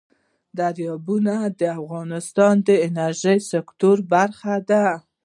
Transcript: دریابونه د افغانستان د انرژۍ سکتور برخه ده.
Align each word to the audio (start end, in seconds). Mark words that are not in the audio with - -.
دریابونه 0.59 1.35
د 1.59 1.61
افغانستان 1.79 2.55
د 2.67 2.69
انرژۍ 2.87 3.39
سکتور 3.51 3.97
برخه 4.13 4.55
ده. 4.69 4.85